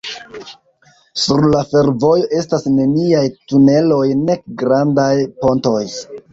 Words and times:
Sur 1.23 1.45
la 1.55 1.59
fervojo 1.73 2.31
estas 2.39 2.67
neniaj 2.79 3.23
tuneloj 3.53 4.03
nek 4.25 4.45
grandaj 4.65 5.15
pontoj. 5.47 5.81